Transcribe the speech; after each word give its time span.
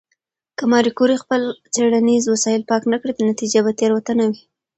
که 0.57 0.63
ماري 0.71 0.91
کوري 0.97 1.17
خپل 1.23 1.41
څېړنیز 1.73 2.23
وسایل 2.27 2.61
پاک 2.69 2.83
نه 2.91 2.97
کړي، 3.01 3.13
نتیجه 3.31 3.59
به 3.65 3.71
تېروتنه 3.79 4.23
وي. 4.31 4.41